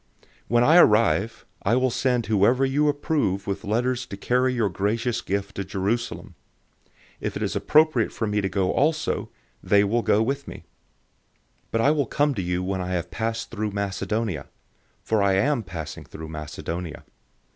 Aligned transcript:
016:003 0.21 0.27
When 0.47 0.63
I 0.63 0.77
arrive, 0.77 1.45
I 1.61 1.75
will 1.75 1.91
send 1.91 2.25
whoever 2.25 2.65
you 2.65 2.87
approve 2.87 3.45
with 3.45 3.63
letters 3.63 4.07
to 4.07 4.17
carry 4.17 4.51
your 4.51 4.67
gracious 4.67 5.21
gift 5.21 5.53
to 5.57 5.63
Jerusalem. 5.63 6.33
016:004 7.17 7.17
If 7.21 7.35
it 7.37 7.43
is 7.43 7.55
appropriate 7.55 8.11
for 8.11 8.25
me 8.25 8.41
to 8.41 8.49
go 8.49 8.71
also, 8.71 9.29
they 9.61 9.83
will 9.83 10.01
go 10.01 10.23
with 10.23 10.47
me. 10.47 10.55
016:005 10.55 10.61
But 11.69 11.81
I 11.81 11.91
will 11.91 12.07
come 12.07 12.33
to 12.33 12.41
you 12.41 12.63
when 12.63 12.81
I 12.81 12.93
have 12.93 13.11
passed 13.11 13.51
through 13.51 13.73
Macedonia, 13.73 14.47
for 15.03 15.21
I 15.21 15.33
am 15.33 15.61
passing 15.61 16.05
through 16.05 16.29
Macedonia. 16.29 17.03